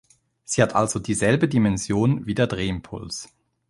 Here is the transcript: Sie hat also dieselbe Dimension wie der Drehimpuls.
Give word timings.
Sie 0.45 0.63
hat 0.63 0.73
also 0.73 0.97
dieselbe 0.97 1.47
Dimension 1.47 2.25
wie 2.25 2.33
der 2.33 2.47
Drehimpuls. 2.47 3.29